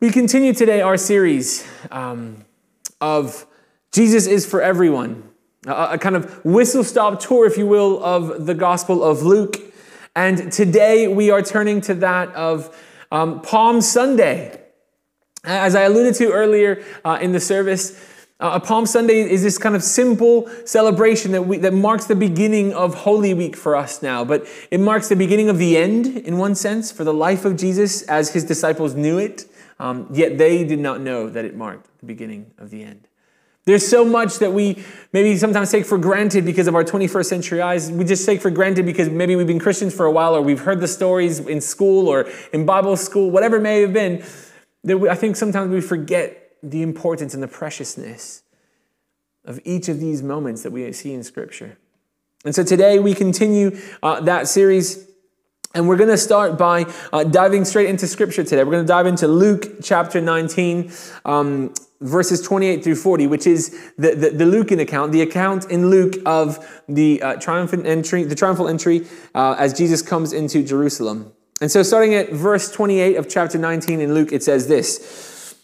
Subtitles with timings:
[0.00, 2.46] We continue today our series um,
[3.02, 3.46] of
[3.92, 5.28] Jesus is for everyone,
[5.66, 9.58] a, a kind of whistle stop tour, if you will, of the Gospel of Luke.
[10.16, 12.74] And today we are turning to that of
[13.12, 14.62] um, Palm Sunday.
[15.44, 18.02] As I alluded to earlier uh, in the service,
[18.40, 22.16] uh, a Palm Sunday is this kind of simple celebration that, we, that marks the
[22.16, 26.06] beginning of Holy Week for us now, but it marks the beginning of the end,
[26.06, 29.44] in one sense, for the life of Jesus as his disciples knew it.
[29.80, 33.08] Um, yet they did not know that it marked the beginning of the end.
[33.64, 34.84] There's so much that we
[35.14, 37.90] maybe sometimes take for granted because of our 21st century eyes.
[37.90, 40.60] We just take for granted because maybe we've been Christians for a while or we've
[40.60, 44.22] heard the stories in school or in Bible school, whatever it may have been.
[44.84, 48.42] That we, I think sometimes we forget the importance and the preciousness
[49.46, 51.78] of each of these moments that we see in Scripture.
[52.44, 55.09] And so today we continue uh, that series
[55.74, 58.64] and we're going to start by uh, diving straight into scripture today.
[58.64, 60.90] We're going to dive into Luke chapter 19,
[61.24, 65.88] um, verses 28 through 40, which is the, the, the, Lucan account, the account in
[65.88, 71.32] Luke of the uh, triumphant entry, the triumphal entry uh, as Jesus comes into Jerusalem.
[71.60, 75.54] And so, starting at verse 28 of chapter 19 in Luke, it says this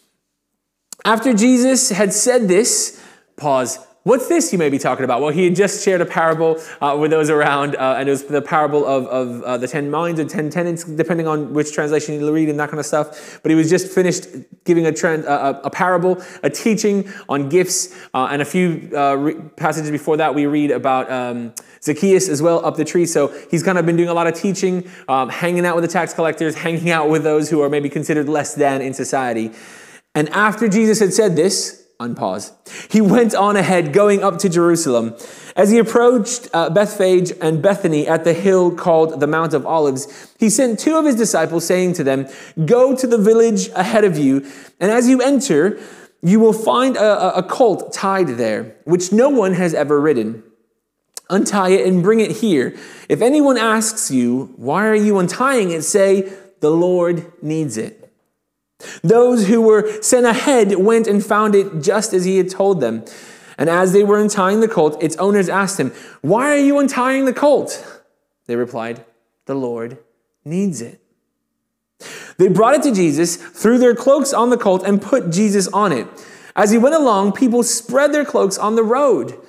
[1.03, 3.03] After Jesus had said this,
[3.35, 5.19] pause, What's this you may be talking about?
[5.19, 8.23] Well, he had just shared a parable uh, with those around, uh, and it was
[8.23, 12.17] the parable of, of uh, the ten minas or ten tenants, depending on which translation
[12.17, 13.41] you read and that kind of stuff.
[13.43, 14.25] But he was just finished
[14.63, 19.15] giving a, trend, a, a parable, a teaching on gifts, uh, and a few uh,
[19.15, 23.05] re- passages before that we read about um, Zacchaeus as well up the tree.
[23.05, 25.91] So he's kind of been doing a lot of teaching, um, hanging out with the
[25.91, 29.51] tax collectors, hanging out with those who are maybe considered less than in society.
[30.15, 32.51] And after Jesus had said this, unpause.
[32.91, 35.15] He went on ahead, going up to Jerusalem.
[35.55, 40.33] As he approached uh, Bethphage and Bethany at the hill called the Mount of Olives,
[40.39, 42.27] he sent two of his disciples, saying to them,
[42.65, 44.45] Go to the village ahead of you,
[44.79, 45.79] and as you enter,
[46.21, 50.43] you will find a, a colt tied there, which no one has ever ridden.
[51.29, 52.75] Untie it and bring it here.
[53.09, 55.81] If anyone asks you, Why are you untying it?
[55.83, 58.06] say, The Lord needs it.
[59.03, 63.05] Those who were sent ahead went and found it just as he had told them.
[63.57, 67.25] And as they were untying the colt, its owners asked him, Why are you untying
[67.25, 68.01] the colt?
[68.45, 69.03] They replied,
[69.45, 69.97] The Lord
[70.45, 71.01] needs it.
[72.37, 75.91] They brought it to Jesus, threw their cloaks on the colt, and put Jesus on
[75.91, 76.07] it.
[76.55, 79.39] As he went along, people spread their cloaks on the road.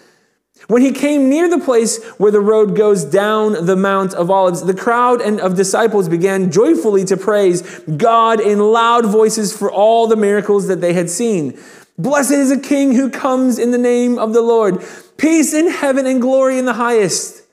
[0.67, 4.63] When he came near the place where the road goes down the Mount of Olives,
[4.63, 10.07] the crowd and of disciples began joyfully to praise God in loud voices for all
[10.07, 11.59] the miracles that they had seen.
[11.97, 14.85] Blessed is a king who comes in the name of the Lord.
[15.17, 17.45] Peace in heaven and glory in the highest.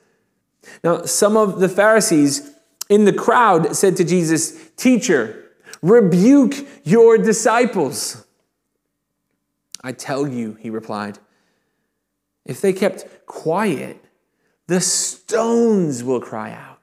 [0.84, 2.52] Now, some of the Pharisees
[2.88, 5.44] in the crowd said to Jesus, Teacher,
[5.80, 8.24] rebuke your disciples.
[9.82, 11.18] I tell you, he replied
[12.46, 14.02] if they kept quiet,
[14.66, 16.80] the stones will cry out.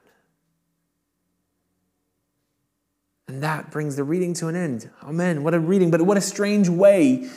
[3.26, 4.90] And that brings the reading to an end.
[5.02, 5.42] Amen.
[5.42, 7.28] What a reading, but what a strange way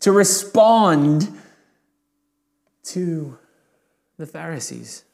[0.00, 1.28] to respond
[2.84, 3.38] to
[4.18, 5.04] the Pharisees.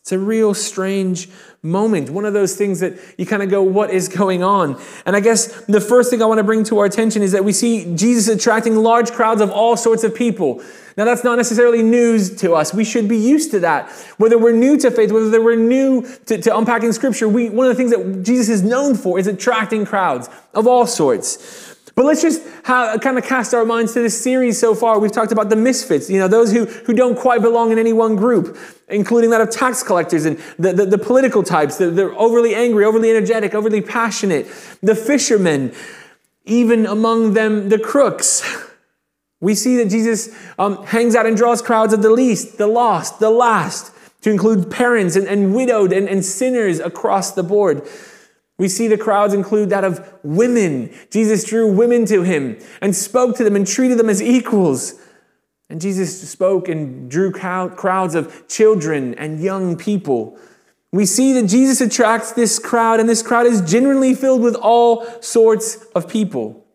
[0.00, 1.28] It's a real strange
[1.62, 2.10] moment.
[2.10, 4.80] One of those things that you kind of go, what is going on?
[5.06, 7.44] And I guess the first thing I want to bring to our attention is that
[7.44, 10.62] we see Jesus attracting large crowds of all sorts of people.
[11.00, 12.74] Now, that's not necessarily news to us.
[12.74, 13.90] We should be used to that.
[14.18, 17.74] Whether we're new to faith, whether we're new to, to unpacking scripture, we, one of
[17.74, 21.74] the things that Jesus is known for is attracting crowds of all sorts.
[21.94, 24.98] But let's just have, kind of cast our minds to this series so far.
[24.98, 27.94] We've talked about the misfits, you know, those who, who don't quite belong in any
[27.94, 28.58] one group,
[28.88, 31.78] including that of tax collectors and the, the, the political types.
[31.78, 34.48] They're, they're overly angry, overly energetic, overly passionate.
[34.82, 35.72] The fishermen,
[36.44, 38.66] even among them, the crooks.
[39.40, 40.28] We see that Jesus
[40.58, 44.70] um, hangs out and draws crowds of the least, the lost, the last, to include
[44.70, 47.88] parents and, and widowed and, and sinners across the board.
[48.58, 50.92] We see the crowds include that of women.
[51.10, 55.00] Jesus drew women to him and spoke to them and treated them as equals.
[55.70, 60.38] And Jesus spoke and drew crowds of children and young people.
[60.92, 65.06] We see that Jesus attracts this crowd, and this crowd is genuinely filled with all
[65.22, 66.66] sorts of people.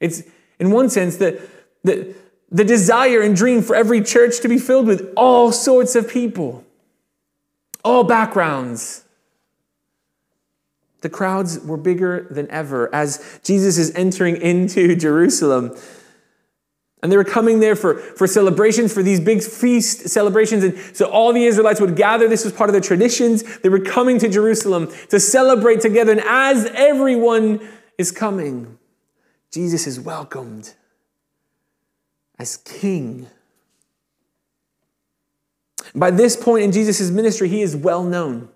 [0.00, 0.22] It's,
[0.60, 1.40] in one sense, the,
[1.84, 2.14] the,
[2.50, 6.64] the desire and dream for every church to be filled with all sorts of people,
[7.84, 9.04] all backgrounds,
[11.00, 15.76] the crowds were bigger than ever as Jesus is entering into Jerusalem.
[17.00, 20.64] And they were coming there for, for celebrations, for these big feast celebrations.
[20.64, 22.26] And so all the Israelites would gather.
[22.26, 23.58] This was part of their traditions.
[23.60, 26.10] They were coming to Jerusalem to celebrate together.
[26.10, 27.60] And as everyone
[27.98, 28.78] is coming,
[29.52, 30.74] Jesus is welcomed
[32.38, 33.26] as king.
[35.94, 38.48] By this point in Jesus' ministry, he is well known.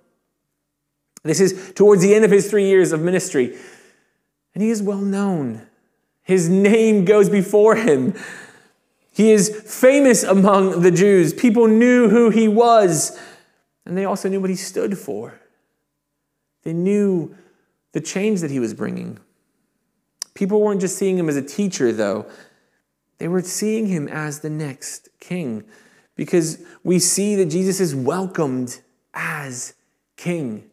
[1.25, 3.57] This is towards the end of his three years of ministry.
[4.55, 5.67] And he is well known.
[6.23, 8.15] His name goes before him.
[9.13, 11.33] He is famous among the Jews.
[11.35, 13.19] People knew who he was,
[13.85, 15.39] and they also knew what he stood for.
[16.63, 17.35] They knew
[17.93, 19.19] the change that he was bringing.
[20.35, 22.27] People weren't just seeing him as a teacher, though,
[23.23, 25.63] they were seeing him as the next king
[26.17, 28.81] because we see that Jesus is welcomed
[29.15, 29.75] as
[30.17, 30.65] king.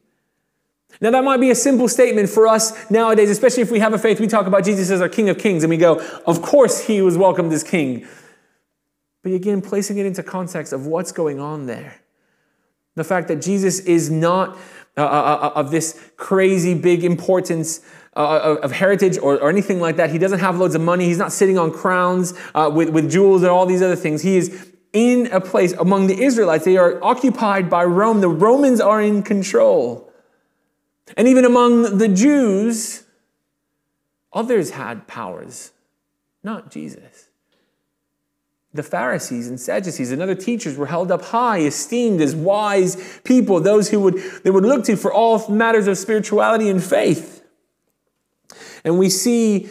[1.00, 4.00] Now, that might be a simple statement for us nowadays, especially if we have a
[4.00, 4.20] faith.
[4.20, 7.04] We talk about Jesus as our King of Kings and we go, of course, he
[7.04, 8.08] was welcomed as king.
[9.22, 12.02] But again, placing it into context of what's going on there.
[12.96, 14.58] The fact that Jesus is not
[14.98, 17.82] uh, uh, uh, of this crazy big importance
[18.20, 20.10] uh, of heritage or, or, anything like that.
[20.10, 21.06] He doesn't have loads of money.
[21.06, 24.22] He's not sitting on crowns uh, with, with jewels and all these other things.
[24.22, 26.66] He is in a place among the Israelites.
[26.66, 28.20] They are occupied by Rome.
[28.20, 30.12] The Romans are in control.
[31.16, 33.06] And even among the Jews,
[34.34, 35.72] others had powers,
[36.44, 37.30] not Jesus.
[38.74, 43.62] The Pharisees and Sadducees and other teachers were held up high, esteemed as wise people,
[43.62, 47.39] those who would, they would look to for all matters of spirituality and faith.
[48.84, 49.70] And we see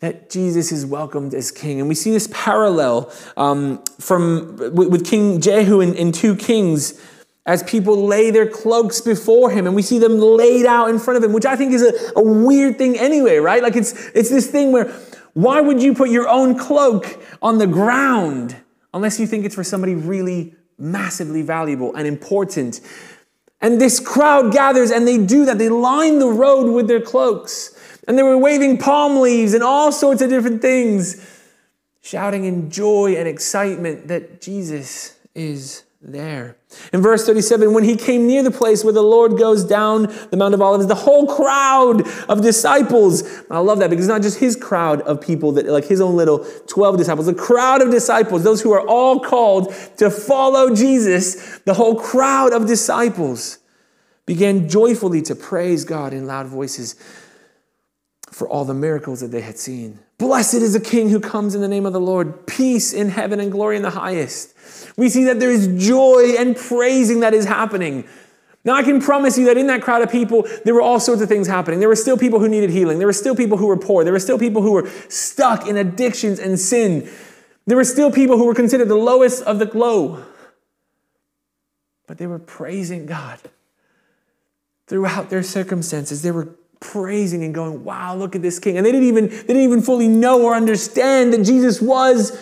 [0.00, 1.80] that Jesus is welcomed as king.
[1.80, 7.00] And we see this parallel um, from, with, King Jehu in 2 Kings
[7.46, 11.16] as people lay their cloaks before him and we see them laid out in front
[11.16, 13.62] of him, which I think is a, a weird thing anyway, right?
[13.62, 14.92] Like it's, it's this thing where
[15.32, 18.56] why would you put your own cloak on the ground
[18.94, 22.80] unless you think it's for somebody really massively valuable and important?
[23.60, 25.58] And this crowd gathers and they do that.
[25.58, 27.75] They line the road with their cloaks.
[28.06, 31.24] And they were waving palm leaves and all sorts of different things,
[32.02, 36.56] shouting in joy and excitement that Jesus is there.
[36.92, 40.36] In verse 37, when he came near the place where the Lord goes down the
[40.36, 44.38] Mount of Olives, the whole crowd of disciples, I love that because it's not just
[44.38, 48.44] his crowd of people that like his own little 12 disciples, the crowd of disciples,
[48.44, 53.58] those who are all called to follow Jesus, the whole crowd of disciples
[54.26, 56.94] began joyfully to praise God in loud voices
[58.36, 59.98] for all the miracles that they had seen.
[60.18, 63.40] Blessed is the King who comes in the name of the Lord, peace in heaven
[63.40, 64.54] and glory in the highest.
[64.98, 68.06] We see that there is joy and praising that is happening.
[68.62, 71.22] Now, I can promise you that in that crowd of people, there were all sorts
[71.22, 71.80] of things happening.
[71.80, 72.98] There were still people who needed healing.
[72.98, 74.04] There were still people who were poor.
[74.04, 77.10] There were still people who were stuck in addictions and sin.
[77.64, 80.22] There were still people who were considered the lowest of the low.
[82.06, 83.38] But they were praising God
[84.88, 86.20] throughout their circumstances.
[86.20, 88.76] They were praising and going, wow, look at this king.
[88.76, 92.38] And they didn't even, they didn't even fully know or understand that Jesus was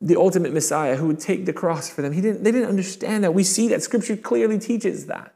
[0.00, 2.12] the ultimate Messiah who would take the cross for them.
[2.12, 3.34] He didn't, they didn't understand that.
[3.34, 5.34] We see that scripture clearly teaches that.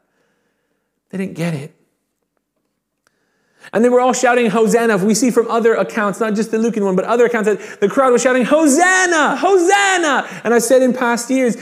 [1.11, 1.75] They didn't get it.
[3.73, 4.97] And they were all shouting Hosanna.
[4.99, 7.89] We see from other accounts, not just the Lucan one, but other accounts that the
[7.89, 10.29] crowd was shouting Hosanna, Hosanna.
[10.45, 11.57] And I said in past years,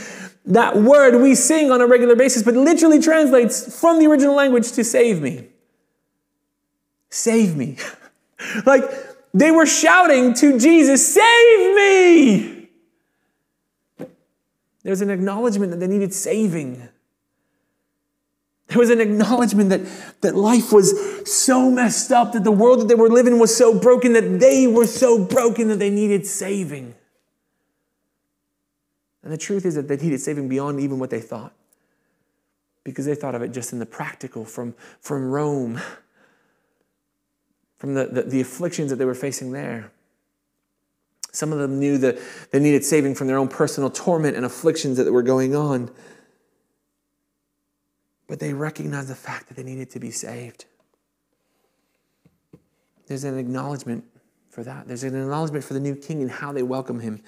[0.46, 4.72] that word we sing on a regular basis, but literally translates from the original language
[4.72, 5.48] to save me.
[7.14, 7.76] Save me.
[8.66, 8.82] like
[9.32, 12.68] they were shouting to Jesus, Save me!
[14.82, 16.88] There was an acknowledgement that they needed saving.
[18.66, 19.82] There was an acknowledgement that,
[20.22, 20.92] that life was
[21.24, 24.66] so messed up, that the world that they were living was so broken, that they
[24.66, 26.96] were so broken that they needed saving.
[29.22, 31.52] And the truth is that they needed saving beyond even what they thought.
[32.82, 35.80] Because they thought of it just in the practical from, from Rome
[37.84, 39.92] from the, the, the afflictions that they were facing there.
[41.32, 42.16] Some of them knew that
[42.50, 45.90] they needed saving from their own personal torment and afflictions that were going on.
[48.26, 50.64] But they recognized the fact that they needed to be saved.
[53.06, 54.04] There's an acknowledgement
[54.48, 54.88] for that.
[54.88, 57.22] There's an acknowledgement for the new king and how they welcome him.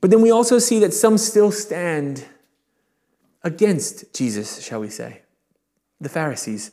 [0.00, 2.24] But then we also see that some still stand
[3.42, 5.22] against Jesus, shall we say.
[6.00, 6.70] The Pharisees.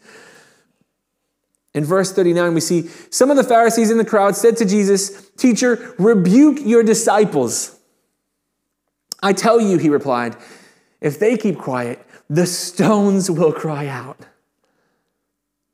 [1.76, 5.30] In verse 39, we see some of the Pharisees in the crowd said to Jesus,
[5.32, 7.78] Teacher, rebuke your disciples.
[9.22, 10.38] I tell you, he replied,
[11.02, 14.18] if they keep quiet, the stones will cry out.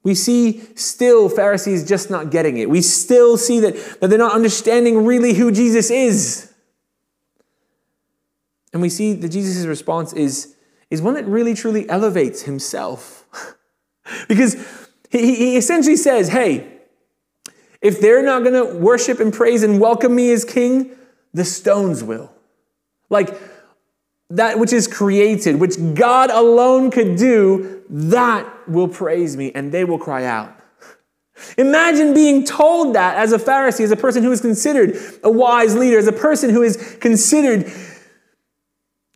[0.02, 2.68] We see still Pharisees just not getting it.
[2.68, 6.52] We still see that, that they're not understanding really who Jesus is.
[8.74, 10.56] And we see that Jesus' response is,
[10.90, 13.26] is one that really truly elevates himself.
[14.28, 14.81] because
[15.12, 16.82] he, he essentially says, hey,
[17.82, 20.92] If they're not going to worship and praise and welcome me as king,
[21.34, 22.32] the stones will.
[23.10, 23.38] Like
[24.30, 29.84] that which is created, which God alone could do, that will praise me and they
[29.84, 30.56] will cry out.
[31.58, 35.76] Imagine being told that as a Pharisee, as a person who is considered a wise
[35.76, 37.70] leader, as a person who is considered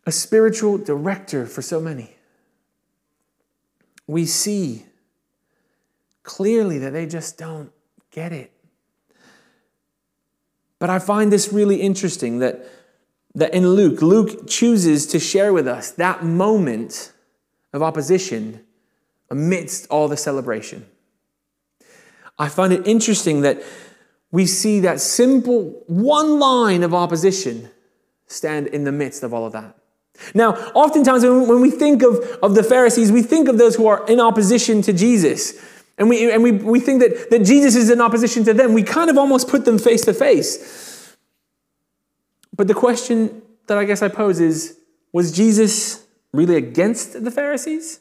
[0.04, 2.16] a spiritual director for so many.
[4.08, 4.86] We see
[6.26, 7.70] clearly that they just don't
[8.10, 8.52] get it.
[10.78, 12.66] But I find this really interesting that,
[13.34, 17.12] that in Luke, Luke chooses to share with us that moment
[17.72, 18.64] of opposition
[19.30, 20.84] amidst all the celebration.
[22.38, 23.62] I find it interesting that
[24.30, 27.70] we see that simple one line of opposition
[28.26, 29.76] stand in the midst of all of that.
[30.34, 34.04] Now, oftentimes when we think of, of the Pharisees, we think of those who are
[34.06, 35.54] in opposition to Jesus.
[35.98, 38.74] And we, and we, we think that, that Jesus is in opposition to them.
[38.74, 41.16] We kind of almost put them face to face.
[42.54, 44.78] But the question that I guess I pose is
[45.12, 48.00] was Jesus really against the Pharisees?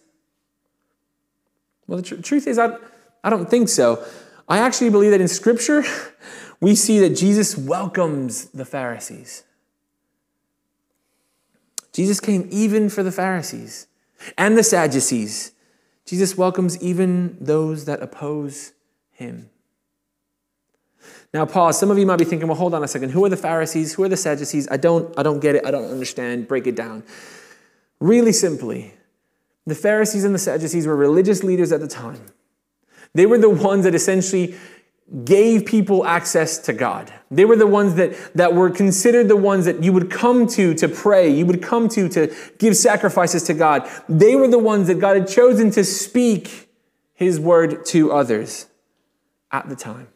[1.87, 2.77] Well, the tr- truth is, I,
[3.23, 4.03] I don't think so.
[4.47, 5.83] I actually believe that in Scripture,
[6.59, 9.43] we see that Jesus welcomes the Pharisees.
[11.93, 13.87] Jesus came even for the Pharisees
[14.37, 15.53] and the Sadducees.
[16.05, 18.73] Jesus welcomes even those that oppose
[19.11, 19.49] him.
[21.33, 21.77] Now, pause.
[21.79, 23.09] Some of you might be thinking, well, hold on a second.
[23.09, 23.93] Who are the Pharisees?
[23.93, 24.67] Who are the Sadducees?
[24.71, 25.65] I don't, I don't get it.
[25.65, 26.47] I don't understand.
[26.47, 27.03] Break it down.
[27.99, 28.93] Really simply,
[29.65, 32.21] the Pharisees and the Sadducees were religious leaders at the time.
[33.13, 34.55] They were the ones that essentially
[35.23, 37.13] gave people access to God.
[37.29, 40.73] They were the ones that, that were considered the ones that you would come to
[40.75, 43.89] to pray, you would come to to give sacrifices to God.
[44.09, 46.69] They were the ones that God had chosen to speak
[47.13, 48.67] his word to others
[49.51, 50.07] at the time.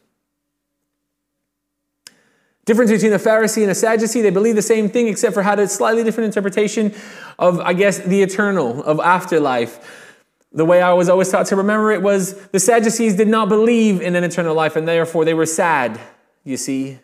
[2.66, 5.58] Difference between a Pharisee and a Sadducee, they believe the same thing except for had
[5.58, 6.94] a slightly different interpretation
[7.38, 9.99] of, I guess, the eternal, of afterlife.
[10.52, 14.00] The way I was always taught to remember it was the Sadducees did not believe
[14.00, 16.00] in an eternal life, and therefore they were sad.
[16.44, 16.98] You see?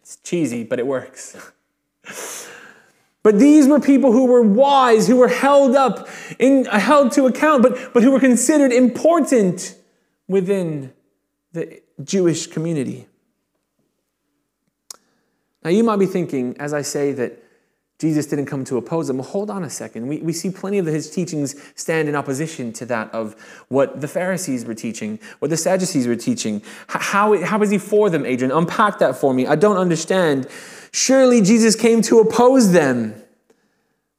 [0.00, 1.36] It's cheesy, but it works.
[3.26, 7.26] But these were people who were wise, who were held up, in, uh, held to
[7.26, 9.74] account, but, but who were considered important
[10.28, 10.92] within
[11.52, 13.08] the Jewish community.
[15.64, 17.42] Now, you might be thinking, as I say, that
[17.98, 19.18] Jesus didn't come to oppose them.
[19.18, 20.06] Well, hold on a second.
[20.06, 23.34] We, we see plenty of his teachings stand in opposition to that of
[23.68, 26.62] what the Pharisees were teaching, what the Sadducees were teaching.
[26.88, 28.52] How, how is he for them, Adrian?
[28.52, 29.46] Unpack that for me.
[29.46, 30.46] I don't understand.
[30.92, 33.14] Surely Jesus came to oppose them.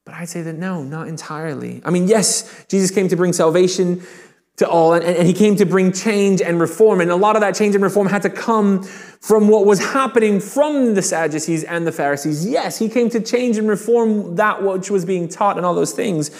[0.05, 1.81] But I'd say that no, not entirely.
[1.85, 4.01] I mean, yes, Jesus came to bring salvation
[4.57, 6.99] to all, and, and he came to bring change and reform.
[6.99, 10.39] And a lot of that change and reform had to come from what was happening
[10.39, 12.45] from the Sadducees and the Pharisees.
[12.45, 15.93] Yes, he came to change and reform that which was being taught and all those
[15.93, 16.31] things.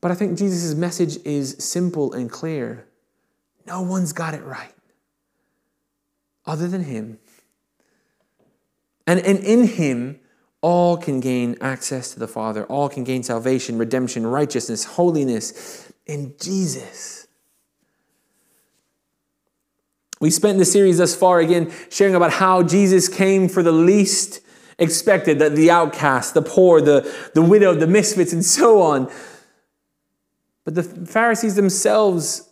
[0.00, 2.86] But I think Jesus' message is simple and clear.
[3.66, 4.74] No one's got it right
[6.46, 7.18] other than him.
[9.06, 10.18] And, and in him,
[10.62, 12.64] all can gain access to the Father.
[12.66, 17.26] All can gain salvation, redemption, righteousness, holiness, in Jesus.
[20.20, 24.40] We spent the series thus far again sharing about how Jesus came for the least
[24.78, 29.10] expected, the, the outcast, the poor, the, the widow, the misfits, and so on.
[30.64, 32.48] But the Pharisees themselves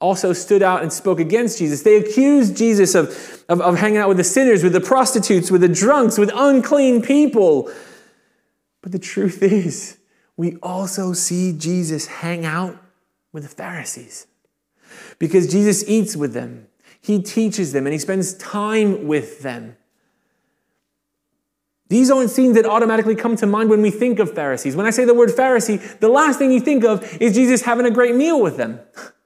[0.00, 1.82] also stood out and spoke against Jesus.
[1.82, 5.60] They accused Jesus of, of, of, hanging out with the sinners, with the prostitutes, with
[5.60, 7.70] the drunks, with unclean people.
[8.80, 9.98] But the truth is,
[10.36, 12.81] we also see Jesus hang out
[13.32, 14.26] with the Pharisees
[15.18, 16.66] because Jesus eats with them,
[17.00, 19.76] he teaches them, and he spends time with them.
[21.88, 24.76] These aren't scenes that automatically come to mind when we think of Pharisees.
[24.76, 27.84] When I say the word Pharisee, the last thing you think of is Jesus having
[27.84, 28.80] a great meal with them.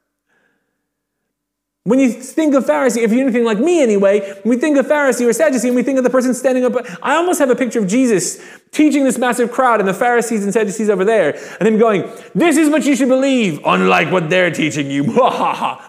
[1.87, 4.87] When you think of Pharisee, if you're anything like me anyway, when we think of
[4.87, 6.75] Pharisee or Sadducee and we think of the person standing up.
[7.01, 10.53] I almost have a picture of Jesus teaching this massive crowd and the Pharisees and
[10.53, 14.51] Sadducees over there, and him going, This is what you should believe, unlike what they're
[14.51, 15.05] teaching you.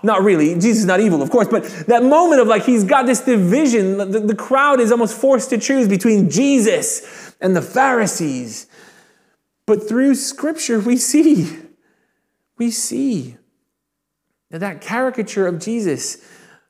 [0.04, 0.54] not really.
[0.54, 3.98] Jesus is not evil, of course, but that moment of like he's got this division.
[3.98, 8.68] The, the crowd is almost forced to choose between Jesus and the Pharisees.
[9.66, 11.58] But through scripture, we see,
[12.60, 13.37] we see
[14.51, 16.18] that that caricature of Jesus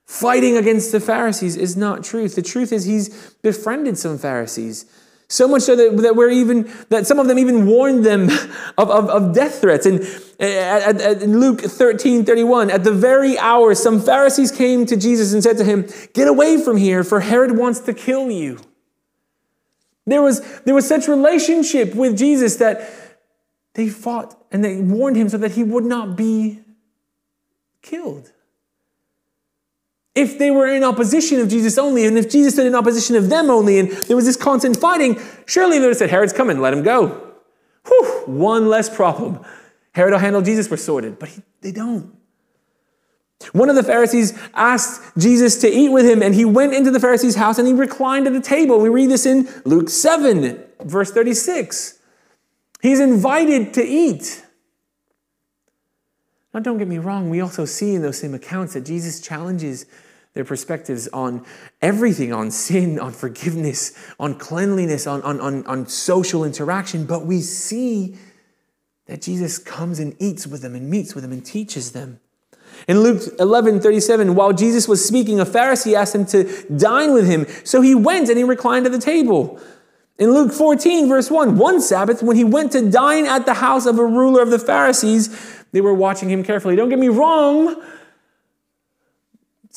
[0.05, 2.35] fighting against the Pharisees is not truth.
[2.35, 4.85] The truth is he's befriended some Pharisees.
[5.29, 8.29] So much so that, that we're even that some of them even warned them
[8.77, 9.85] of, of, of death threats.
[9.85, 10.01] And
[10.39, 15.43] uh, in Luke 13, 31, at the very hour, some Pharisees came to Jesus and
[15.43, 18.59] said to him, Get away from here, for Herod wants to kill you.
[20.05, 22.89] There was, there was such relationship with Jesus that
[23.73, 26.61] they fought and they warned him so that he would not be
[27.81, 28.31] killed
[30.17, 33.29] if they were in opposition of Jesus only, and if Jesus stood in opposition of
[33.29, 36.59] them only, and there was this constant fighting, surely they would have said, Herod's coming,
[36.59, 37.35] let him go.
[37.85, 39.45] Whew, one less problem.
[39.93, 41.19] Herod will handle Jesus, we're sorted.
[41.19, 42.17] But he, they don't.
[43.51, 46.99] One of the Pharisees asked Jesus to eat with him, and he went into the
[46.99, 48.79] Pharisee's house and he reclined at the table.
[48.79, 51.99] We read this in Luke 7, verse 36.
[52.81, 54.43] He's invited to eat.
[56.53, 59.85] Now, don't get me wrong, we also see in those same accounts that Jesus challenges
[60.33, 61.43] their perspectives on
[61.81, 67.05] everything on sin, on forgiveness, on cleanliness, on, on, on, on social interaction.
[67.05, 68.15] But we see
[69.07, 72.19] that Jesus comes and eats with them and meets with them and teaches them.
[72.87, 76.43] In Luke 11 37, while Jesus was speaking, a Pharisee asked him to
[76.77, 77.47] dine with him.
[77.63, 79.59] So he went and he reclined at the table.
[80.19, 83.85] In Luke 14, verse 1, one Sabbath, when he went to dine at the house
[83.85, 85.29] of a ruler of the Pharisees,
[85.71, 86.75] they were watching him carefully.
[86.75, 87.83] Don't get me wrong,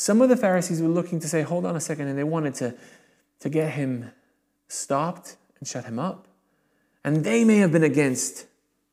[0.00, 2.54] some of the Pharisees were looking to say, hold on a second, and they wanted
[2.54, 2.74] to,
[3.40, 4.10] to get him
[4.66, 6.26] stopped and shut him up.
[7.04, 8.46] And they may have been against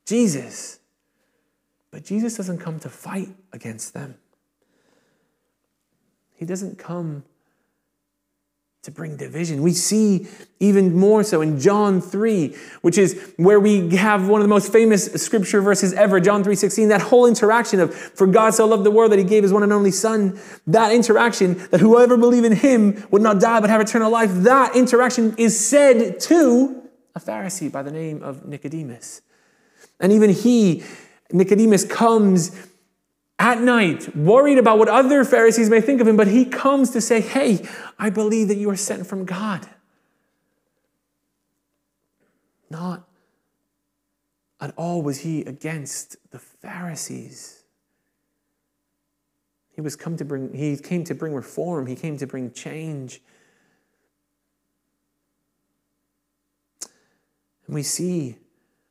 [0.06, 0.80] Jesus,
[1.92, 4.16] but Jesus doesn't come to fight against them.
[6.36, 7.24] He doesn't come
[8.88, 9.62] to bring division.
[9.62, 10.28] We see
[10.62, 14.72] even more so in John 3, which is where we have one of the most
[14.72, 18.92] famous scripture verses ever, John 3:16, that whole interaction of for God so loved the
[18.92, 22.54] world that he gave his one and only son, that interaction that whoever believe in
[22.54, 26.82] him would not die but have eternal life, that interaction is said to
[27.14, 29.22] a Pharisee by the name of Nicodemus.
[30.00, 30.82] And even he
[31.34, 32.52] Nicodemus comes
[33.40, 37.02] at night, worried about what other Pharisees may think of him, but he comes to
[37.02, 37.68] say, Hey,
[38.00, 39.68] I believe that you are sent from God.
[42.70, 43.08] Not
[44.60, 47.64] at all was he against the Pharisees.
[49.72, 53.22] He was come to bring, he came to bring reform, he came to bring change.
[57.68, 58.38] And we see,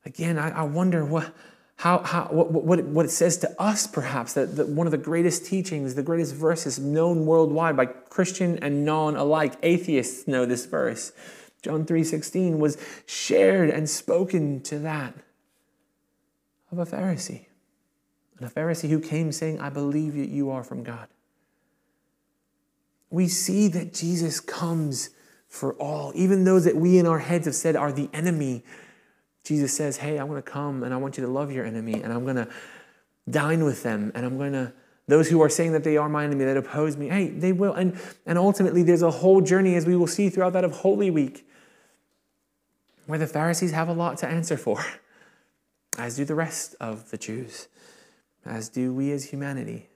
[0.05, 1.35] again, I, I wonder what
[1.77, 4.99] how, how, what, what, what it says to us, perhaps, that, that one of the
[4.99, 10.65] greatest teachings, the greatest verses known worldwide by Christian and non alike, atheists know this
[10.65, 11.13] verse.
[11.63, 15.15] John 3:16 was shared and spoken to that
[16.73, 17.47] of a Pharisee.
[18.39, 21.09] And a Pharisee who came saying, I believe that you are from God.
[23.11, 25.11] We see that Jesus comes
[25.49, 28.65] for all, even those that we in our heads have said are the enemy
[29.47, 32.03] Jesus says, Hey, I'm going to come and I want you to love your enemy
[32.03, 32.49] and I'm going to
[33.31, 34.73] dine with them and I'm going to,
[35.07, 37.73] those who are saying that they are my enemy, that oppose me, hey, they will.
[37.73, 41.13] And, and ultimately, there's a whole journey, as we will see throughout that of Holy
[41.13, 41.49] Week,
[43.07, 44.85] where the Pharisees have a lot to answer for,
[45.99, 47.69] as do the rest of the Jews,
[48.45, 49.87] as do we as humanity.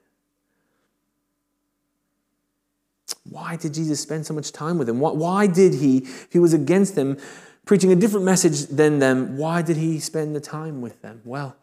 [3.28, 5.00] Why did Jesus spend so much time with them?
[5.00, 7.18] Why did he, if he was against them,
[7.66, 11.20] preaching a different message than them, why did he spend the time with them?
[11.24, 11.56] Well,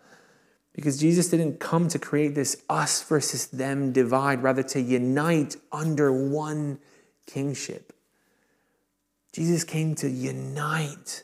[0.73, 6.11] because Jesus didn't come to create this us versus them divide, rather to unite under
[6.11, 6.79] one
[7.25, 7.93] kingship.
[9.33, 11.23] Jesus came to unite.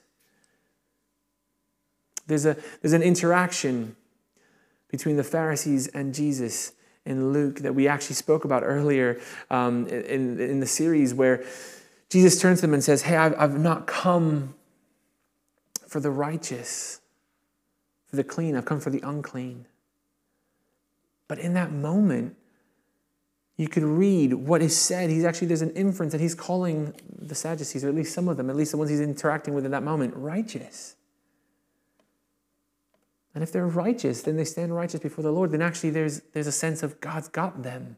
[2.26, 3.96] There's, a, there's an interaction
[4.90, 6.74] between the Pharisees and Jesus
[7.06, 11.44] in Luke that we actually spoke about earlier um, in, in the series where
[12.10, 14.56] Jesus turns to them and says, Hey, I've, I've not come
[15.94, 17.02] for the righteous,
[18.08, 18.58] for the clean.
[18.58, 19.68] I've come for the unclean.
[21.28, 22.36] But in that moment,
[23.58, 25.12] you could read what is said.
[25.12, 28.38] He's actually, there's an inference that he's calling the Sadducees, or at least some of
[28.38, 30.96] them, at least the ones he's interacting with in that moment, righteous.
[33.36, 36.48] And if they're righteous, then they stand righteous before the Lord, then actually there's, there's
[36.48, 37.98] a sense of God's got them.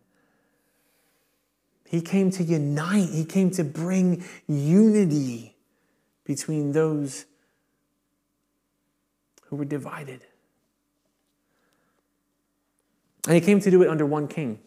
[1.86, 5.56] He came to unite, He came to bring unity
[6.26, 7.26] between those
[9.56, 10.22] were divided.
[13.28, 14.60] And he came to do it under one king,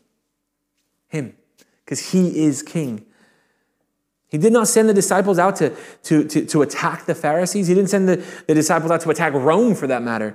[1.08, 1.36] him,
[1.84, 3.04] because he is king.
[4.28, 7.68] He did not send the disciples out to, to, to, to, attack the Pharisees.
[7.68, 10.34] He didn't send the, the disciples out to attack Rome for that matter.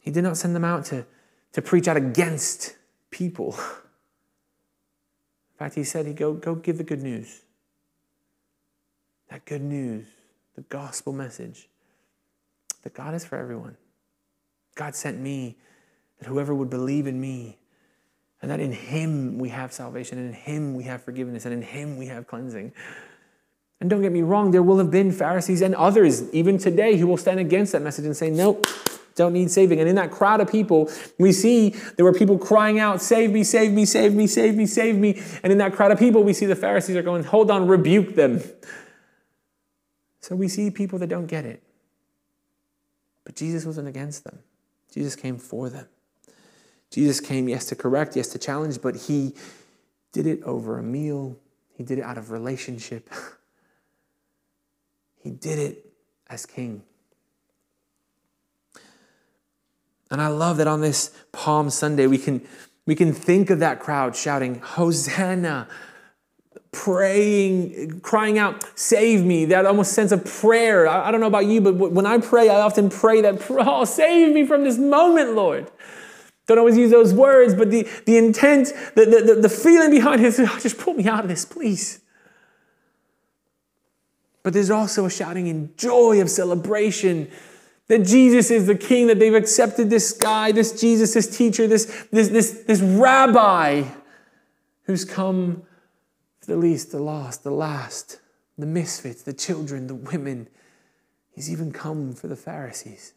[0.00, 1.06] He did not send them out to,
[1.52, 2.76] to preach out against
[3.10, 3.52] people.
[5.52, 7.42] In fact, he said, he go, go give the good news.
[9.30, 10.06] That good news
[10.54, 11.68] the gospel message
[12.82, 13.76] that God is for everyone.
[14.74, 15.56] God sent me,
[16.18, 17.58] that whoever would believe in me,
[18.40, 21.62] and that in Him we have salvation, and in Him we have forgiveness, and in
[21.62, 22.72] Him we have cleansing.
[23.80, 27.06] And don't get me wrong, there will have been Pharisees and others, even today, who
[27.06, 28.66] will stand against that message and say, Nope,
[29.14, 29.80] don't need saving.
[29.80, 33.44] And in that crowd of people, we see there were people crying out, Save me,
[33.44, 35.20] save me, save me, save me, save me.
[35.42, 38.14] And in that crowd of people, we see the Pharisees are going, Hold on, rebuke
[38.14, 38.40] them.
[40.20, 41.62] So we see people that don't get it.
[43.24, 44.40] But Jesus wasn't against them,
[44.92, 45.86] Jesus came for them.
[46.90, 49.34] Jesus came, yes, to correct, yes, to challenge, but he
[50.12, 51.38] did it over a meal.
[51.74, 53.08] He did it out of relationship.
[55.22, 55.86] he did it
[56.28, 56.82] as king.
[60.10, 62.46] And I love that on this Palm Sunday, we can,
[62.84, 65.68] we can think of that crowd shouting, Hosanna,
[66.72, 70.88] praying, crying out, save me, that almost sense of prayer.
[70.88, 73.84] I, I, don't know about you, but when I pray, I often pray that, oh,
[73.84, 75.70] save me from this moment, Lord.
[76.46, 80.26] Don't always use those words, but the, the intent, the, the, the feeling behind it
[80.26, 82.00] is, oh, just pull me out of this, please.
[84.42, 87.30] But there's also a shouting in joy of celebration
[87.86, 92.06] that Jesus is the king, that they've accepted this guy, this Jesus, this teacher, this,
[92.10, 93.84] this, this, this rabbi
[94.84, 95.62] who's come
[96.42, 98.20] for the least, the lost, the last,
[98.58, 100.48] the misfits, the children, the women.
[101.30, 103.14] He's even come for the Pharisees.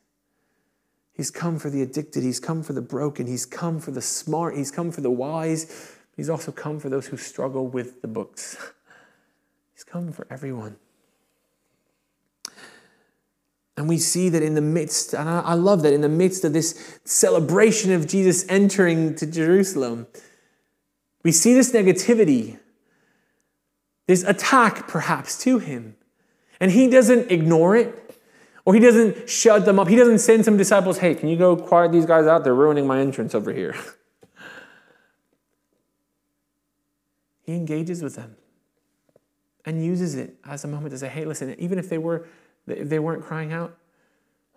[1.11, 2.23] He's come for the addicted.
[2.23, 3.25] He's come for the broken.
[3.25, 4.55] He's come for the smart.
[4.55, 5.95] He's come for the wise.
[6.15, 8.57] He's also come for those who struggle with the books.
[9.73, 10.77] He's come for everyone.
[13.75, 16.53] And we see that in the midst, and I love that in the midst of
[16.53, 20.07] this celebration of Jesus entering to Jerusalem,
[21.23, 22.57] we see this negativity,
[24.07, 25.95] this attack perhaps to him.
[26.59, 28.01] And he doesn't ignore it.
[28.65, 29.87] Or he doesn't shut them up.
[29.87, 32.43] He doesn't send some disciples, hey, can you go quiet these guys out?
[32.43, 33.75] They're ruining my entrance over here.
[37.43, 38.35] he engages with them
[39.65, 42.25] and uses it as a moment to say, hey, listen, even if they were
[42.67, 43.77] if they weren't crying out,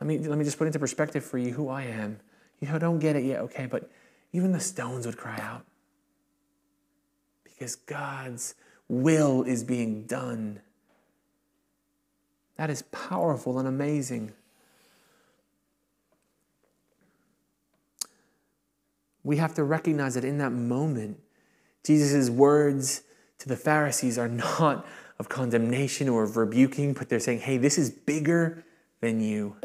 [0.00, 2.18] let me let me just put into perspective for you who I am.
[2.60, 3.90] You don't get it yet, okay, but
[4.32, 5.64] even the stones would cry out.
[7.44, 8.54] Because God's
[8.88, 10.60] will is being done
[12.58, 14.32] that is powerful and amazing.
[19.24, 21.20] We have to recognize that in that moment,
[21.84, 23.02] Jesus' words
[23.38, 24.86] to the Pharisees are not
[25.18, 28.64] of condemnation or of rebuking, but they're saying, hey, this is bigger
[29.00, 29.56] than you.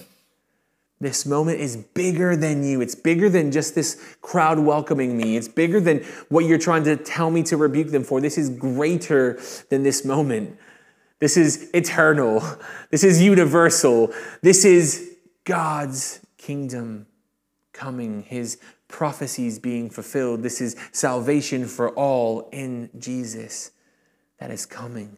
[1.04, 2.80] This moment is bigger than you.
[2.80, 5.36] It's bigger than just this crowd welcoming me.
[5.36, 5.98] It's bigger than
[6.30, 8.22] what you're trying to tell me to rebuke them for.
[8.22, 9.38] This is greater
[9.70, 10.58] than this moment.
[11.20, 12.42] This is eternal.
[12.90, 14.14] This is universal.
[14.42, 17.08] This is God's kingdom
[17.74, 20.42] coming, his prophecies being fulfilled.
[20.42, 23.72] This is salvation for all in Jesus
[24.40, 25.18] that is coming.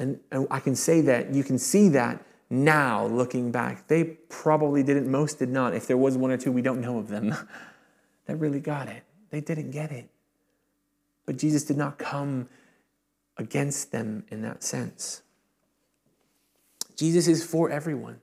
[0.00, 2.20] And, and I can say that, you can see that
[2.62, 3.88] now looking back.
[3.88, 5.74] They probably didn't, most did not.
[5.74, 7.34] If there was one or two, we don't know of them
[8.26, 9.02] that really got it.
[9.30, 10.08] They didn't get it.
[11.26, 12.48] But Jesus did not come
[13.36, 15.22] against them in that sense.
[16.96, 18.20] Jesus is for everyone.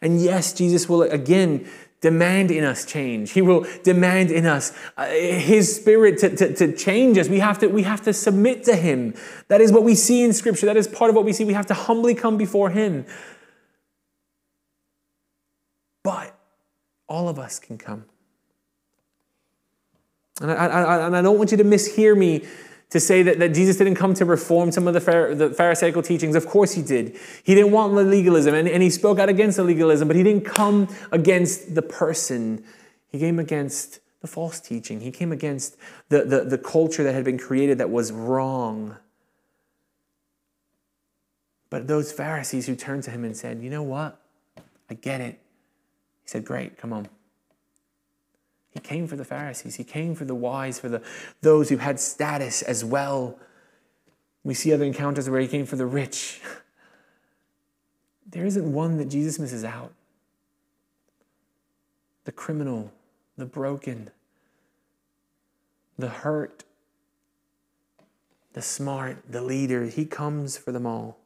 [0.00, 1.68] And yes, Jesus will again
[2.00, 3.32] demand in us change.
[3.32, 7.28] He will demand in us uh, His Spirit to, to, to, change us.
[7.28, 9.14] We have to, we have to submit to Him.
[9.48, 10.66] That is what we see in Scripture.
[10.66, 11.44] That is part of what we see.
[11.44, 13.04] We have to humbly come before Him.
[16.02, 16.38] But
[17.08, 18.04] all of us can come.
[20.40, 22.44] And I, I, and I don't want you to mishear me
[22.90, 25.00] to say that, that Jesus didn't come to reform some of the,
[25.34, 26.34] the Pharisaical teachings.
[26.34, 27.18] Of course he did.
[27.44, 30.44] He didn't want legalism, and, and he spoke out against the legalism, but he didn't
[30.44, 32.64] come against the person.
[33.08, 35.00] He came against the false teaching.
[35.00, 35.76] He came against
[36.08, 38.96] the, the, the culture that had been created that was wrong.
[41.70, 44.20] But those Pharisees who turned to him and said, You know what?
[44.90, 45.38] I get it.
[46.28, 47.08] He said, Great, come on.
[48.68, 49.76] He came for the Pharisees.
[49.76, 51.00] He came for the wise, for the,
[51.40, 53.38] those who had status as well.
[54.44, 56.42] We see other encounters where he came for the rich.
[58.30, 59.94] There isn't one that Jesus misses out.
[62.24, 62.92] The criminal,
[63.38, 64.10] the broken,
[65.98, 66.62] the hurt,
[68.52, 71.16] the smart, the leader, he comes for them all.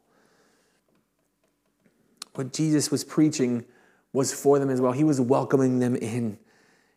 [2.35, 3.65] What Jesus was preaching
[4.13, 4.93] was for them as well.
[4.93, 6.39] He was welcoming them in.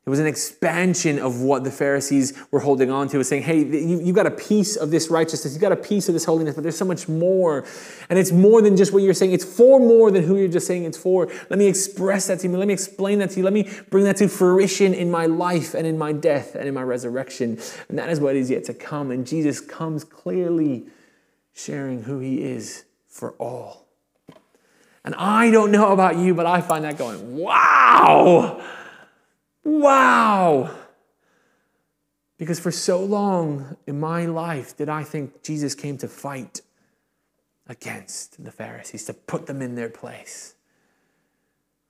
[0.06, 3.18] It was an expansion of what the Pharisees were holding on to.
[3.18, 6.08] Was saying, hey, you, you got a piece of this righteousness, you got a piece
[6.08, 7.66] of this holiness, but there's so much more.
[8.08, 9.32] And it's more than just what you're saying.
[9.32, 11.26] It's for more than who you're just saying it's for.
[11.50, 12.56] Let me express that to you.
[12.56, 13.44] Let me explain that to you.
[13.44, 16.76] Let me bring that to fruition in my life and in my death and in
[16.76, 17.58] my resurrection.
[17.90, 19.10] And that is what is yet to come.
[19.10, 20.86] And Jesus comes clearly
[21.52, 23.85] sharing who he is for all.
[25.06, 28.60] And I don't know about you, but I find that going, wow!
[29.64, 30.76] Wow!
[32.40, 36.62] Because for so long in my life did I think Jesus came to fight
[37.68, 40.56] against the Pharisees, to put them in their place.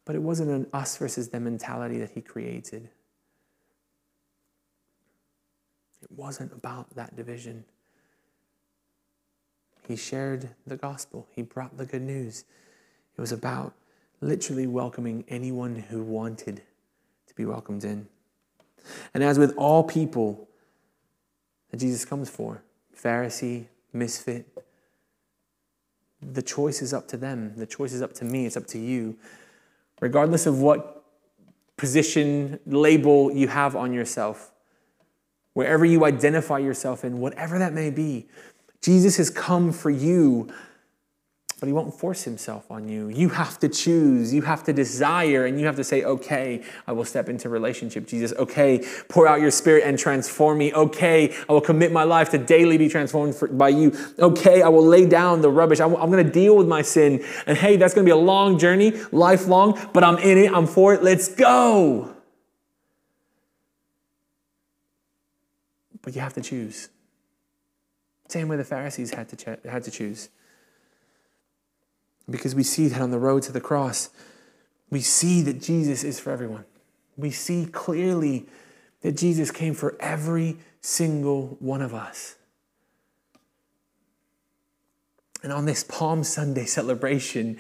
[0.04, 2.89] But it wasn't an us versus them mentality that he created.
[6.04, 7.63] It wasn't about that division.
[9.88, 12.43] He shared the gospel, he brought the good news.
[13.17, 13.73] It was about
[14.21, 16.62] literally welcoming anyone who wanted
[17.28, 18.08] to be welcomed in.
[19.13, 20.47] And as with all people
[21.71, 22.63] that Jesus comes for,
[22.95, 24.47] Pharisee, misfit,
[26.21, 27.54] the choice is up to them.
[27.56, 28.45] The choice is up to me.
[28.45, 29.17] It's up to you.
[30.01, 31.04] Regardless of what
[31.78, 34.51] position, label you have on yourself,
[35.54, 38.28] wherever you identify yourself in, whatever that may be,
[38.82, 40.49] Jesus has come for you
[41.60, 43.08] but he won't force himself on you.
[43.08, 46.91] You have to choose, you have to desire, and you have to say, okay, I
[46.91, 48.34] will step into relationship, Jesus.
[48.34, 50.74] Okay, pour out your spirit and transform me.
[50.74, 53.94] Okay, I will commit my life to daily be transformed for, by you.
[54.20, 55.80] Okay, I will lay down the rubbish.
[55.80, 57.24] I'm, I'm going to deal with my sin.
[57.48, 60.68] And hey, that's going to be a long journey, lifelong, but I'm in it, I'm
[60.68, 61.04] for it.
[61.04, 62.13] Let's go.
[66.02, 66.89] But you have to choose.
[68.28, 70.30] Same way the Pharisees had to, ch- had to choose.
[72.30, 74.10] Because we see that on the road to the cross,
[74.90, 76.66] we see that Jesus is for everyone.
[77.18, 78.48] We see clearly
[79.02, 82.36] that Jesus came for every single one of us.
[85.44, 87.60] And on this Palm Sunday celebration,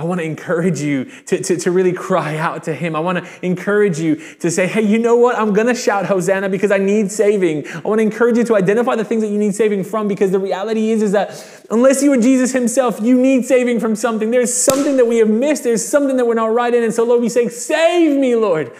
[0.00, 2.96] I want to encourage you to, to, to, really cry out to him.
[2.96, 5.38] I want to encourage you to say, hey, you know what?
[5.38, 7.68] I'm going to shout Hosanna because I need saving.
[7.68, 10.30] I want to encourage you to identify the things that you need saving from because
[10.30, 14.30] the reality is, is that unless you are Jesus himself, you need saving from something.
[14.30, 15.64] There's something that we have missed.
[15.64, 16.82] There's something that we're not right in.
[16.82, 18.72] And so, Lord, we say, save me, Lord.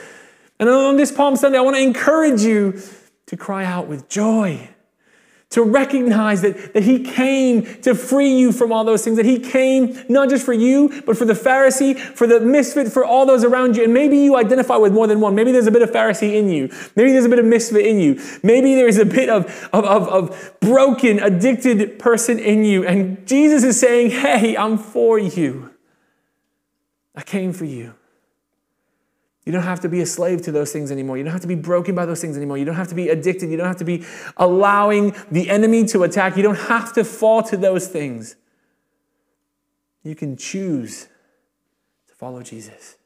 [0.59, 2.81] And on this Palm Sunday, I want to encourage you
[3.27, 4.71] to cry out with joy
[5.51, 9.39] to recognize that, that he came to free you from all those things, that he
[9.39, 13.43] came not just for you, but for the Pharisee, for the misfit, for all those
[13.43, 13.83] around you.
[13.83, 15.35] And maybe you identify with more than one.
[15.35, 16.71] Maybe there's a bit of Pharisee in you.
[16.95, 18.21] Maybe there's a bit of misfit in you.
[18.45, 22.87] Maybe there's a bit of, of, of, of broken, addicted person in you.
[22.87, 25.71] And Jesus is saying, Hey, I'm for you.
[27.17, 27.95] I came for you.
[29.45, 31.17] You don't have to be a slave to those things anymore.
[31.17, 32.59] You don't have to be broken by those things anymore.
[32.59, 33.51] You don't have to be addicted.
[33.51, 34.05] You don't have to be
[34.37, 36.37] allowing the enemy to attack.
[36.37, 38.37] You don't have to fall to those things.
[40.03, 41.09] You can choose
[42.09, 42.97] to follow Jesus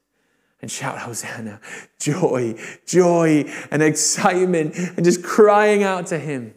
[0.60, 1.60] and shout Hosanna,
[2.00, 2.54] joy,
[2.86, 6.54] joy, and excitement, and just crying out to Him.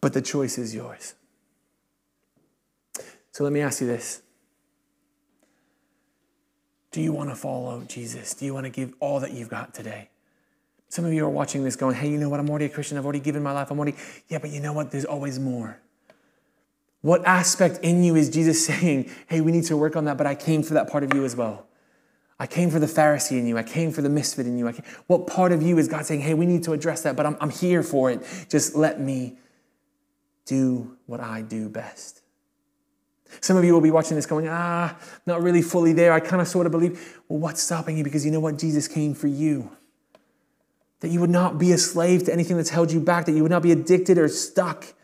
[0.00, 1.14] But the choice is yours.
[3.32, 4.22] So let me ask you this.
[6.90, 8.34] Do you want to follow Jesus?
[8.34, 10.08] Do you want to give all that you've got today?
[10.88, 12.40] Some of you are watching this going, hey, you know what?
[12.40, 12.96] I'm already a Christian.
[12.96, 13.70] I've already given my life.
[13.70, 13.96] I'm already,
[14.28, 14.90] yeah, but you know what?
[14.90, 15.78] There's always more.
[17.02, 20.26] What aspect in you is Jesus saying, hey, we need to work on that, but
[20.26, 21.66] I came for that part of you as well?
[22.40, 23.58] I came for the Pharisee in you.
[23.58, 24.68] I came for the misfit in you.
[24.68, 24.84] I came.
[25.08, 27.36] What part of you is God saying, hey, we need to address that, but I'm,
[27.40, 28.22] I'm here for it.
[28.48, 29.38] Just let me
[30.44, 32.17] do what I do best.
[33.40, 36.12] Some of you will be watching this going, ah, not really fully there.
[36.12, 37.20] I kind of sort of believe.
[37.28, 38.04] Well, what's stopping you?
[38.04, 38.58] Because you know what?
[38.58, 39.70] Jesus came for you.
[41.00, 43.42] That you would not be a slave to anything that's held you back, that you
[43.42, 44.94] would not be addicted or stuck,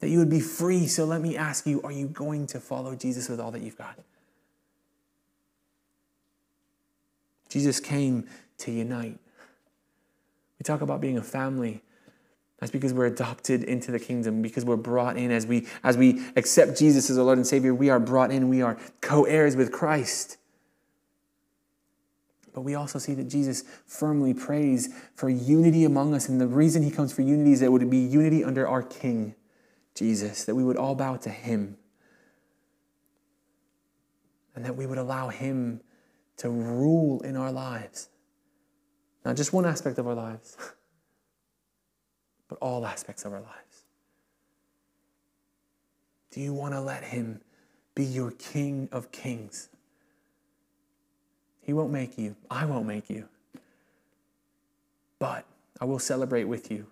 [0.00, 0.86] that you would be free.
[0.86, 3.78] So let me ask you are you going to follow Jesus with all that you've
[3.78, 3.98] got?
[7.48, 8.26] Jesus came
[8.58, 9.18] to unite.
[10.58, 11.82] We talk about being a family.
[12.58, 16.24] That's because we're adopted into the kingdom, because we're brought in as we as we
[16.34, 19.70] accept Jesus as our Lord and Savior, we are brought in, we are co-heirs with
[19.70, 20.38] Christ.
[22.52, 26.28] But we also see that Jesus firmly prays for unity among us.
[26.28, 28.82] And the reason he comes for unity is that it would be unity under our
[28.82, 29.36] King,
[29.94, 31.76] Jesus, that we would all bow to him.
[34.56, 35.82] And that we would allow him
[36.38, 38.08] to rule in our lives.
[39.24, 40.56] Not just one aspect of our lives.
[42.48, 43.84] but all aspects of our lives.
[46.30, 47.40] Do you want to let Him
[47.94, 49.68] be your King of Kings?
[51.62, 52.36] He won't make you.
[52.50, 53.28] I won't make you.
[55.18, 55.44] But
[55.80, 56.86] I will celebrate with you.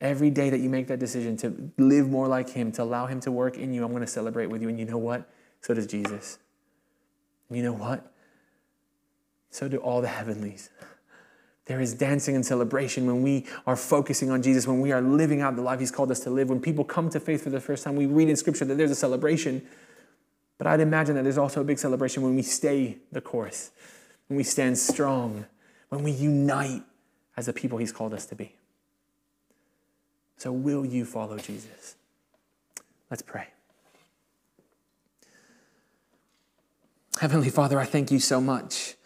[0.00, 3.20] Every day that you make that decision to live more like Him, to allow Him
[3.20, 4.68] to work in you, I'm going to celebrate with you.
[4.68, 5.28] And you know what?
[5.60, 6.38] So does Jesus.
[7.48, 8.10] And you know what?
[9.50, 10.70] So do all the heavenlies.
[11.70, 15.40] There is dancing and celebration when we are focusing on Jesus, when we are living
[15.40, 16.48] out the life He's called us to live.
[16.48, 18.90] When people come to faith for the first time, we read in Scripture that there's
[18.90, 19.62] a celebration.
[20.58, 23.70] But I'd imagine that there's also a big celebration when we stay the course,
[24.26, 25.46] when we stand strong,
[25.90, 26.82] when we unite
[27.36, 28.56] as the people He's called us to be.
[30.38, 31.94] So, will you follow Jesus?
[33.12, 33.46] Let's pray.
[37.20, 38.96] Heavenly Father, I thank you so much.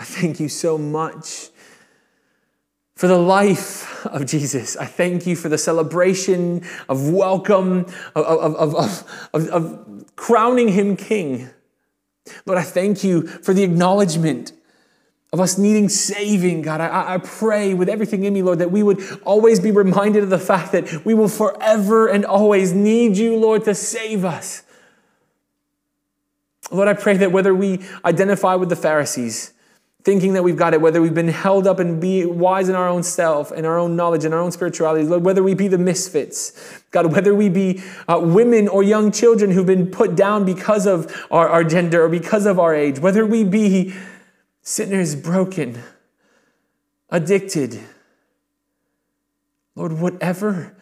[0.00, 1.51] I thank you so much
[3.02, 4.76] for the life of Jesus.
[4.76, 7.80] I thank you for the celebration of welcome,
[8.14, 8.74] of, of,
[9.34, 11.50] of, of, crowning him king.
[12.46, 14.52] Lord, I thank you for the acknowledgement
[15.32, 16.80] of us needing saving, God.
[16.80, 20.30] I, I pray with everything in me, Lord, that we would always be reminded of
[20.30, 24.62] the fact that we will forever and always need you, Lord, to save us.
[26.70, 29.51] Lord, I pray that whether we identify with the Pharisees,
[30.04, 32.88] thinking that we've got it, whether we've been held up and be wise in our
[32.88, 36.82] own self, in our own knowledge, in our own spirituality, whether we be the misfits,
[36.90, 41.14] God, whether we be uh, women or young children who've been put down because of
[41.30, 43.94] our, our gender or because of our age, whether we be
[44.60, 45.80] sinners broken,
[47.10, 47.80] addicted,
[49.76, 50.76] Lord, whatever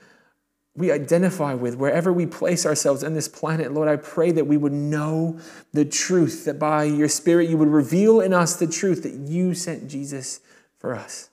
[0.77, 4.57] we identify with, wherever we place ourselves on this planet, Lord, I pray that we
[4.57, 5.39] would know
[5.73, 9.55] the truth, that by your Spirit you would reveal in us the truth that you
[9.55, 10.41] sent Jesus
[10.79, 11.29] for us.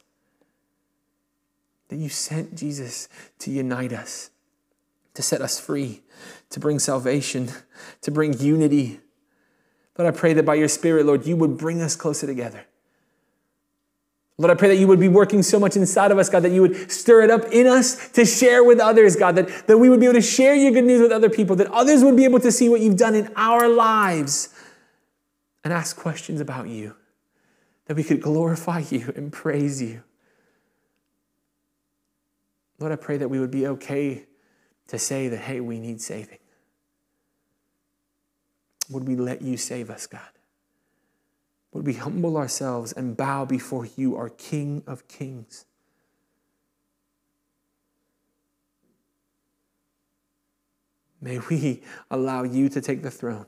[1.89, 3.07] That you sent Jesus
[3.39, 4.31] to unite us,
[5.13, 6.01] to set us free,
[6.49, 7.49] to bring salvation,
[8.01, 8.99] to bring unity.
[9.97, 12.65] Lord, I pray that by your Spirit, Lord, you would bring us closer together.
[14.39, 16.51] Lord, I pray that you would be working so much inside of us, God, that
[16.51, 19.89] you would stir it up in us to share with others, God, that, that we
[19.89, 22.23] would be able to share your good news with other people, that others would be
[22.23, 24.49] able to see what you've done in our lives
[25.63, 26.95] and ask questions about you,
[27.85, 30.03] that we could glorify you and praise you.
[32.79, 34.27] Lord, I pray that we would be okay
[34.89, 36.37] to say that, hey, we need saving.
[38.91, 40.21] Would we let you save us, God?
[41.77, 45.65] Would we humble ourselves and bow before you, our King of Kings?
[51.21, 53.45] May we allow you to take the throne.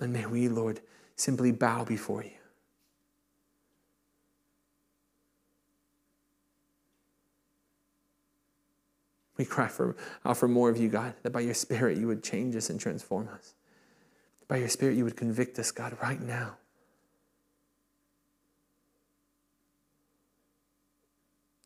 [0.00, 0.80] And may we, Lord,
[1.14, 2.30] simply bow before you.
[9.36, 12.24] We cry for, uh, for more of you, God, that by your Spirit you would
[12.24, 13.54] change us and transform us.
[14.48, 16.56] By your Spirit, you would convict us, God, right now.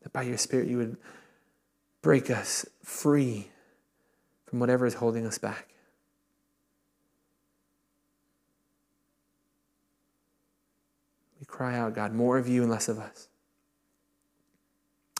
[0.02, 0.96] That by your Spirit, you would
[2.02, 3.50] break us free
[4.46, 5.68] from whatever is holding us back.
[11.38, 13.28] We cry out, God, more of you and less of us.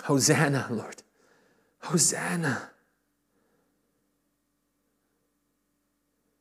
[0.05, 1.03] Hosanna, Lord.
[1.83, 2.71] Hosanna.